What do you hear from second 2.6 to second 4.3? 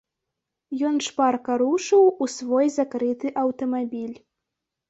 закрыты аўтамабіль.